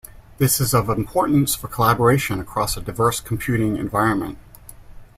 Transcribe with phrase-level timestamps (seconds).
[0.39, 4.39] This is of importance for collaboration across a diverse computing environment.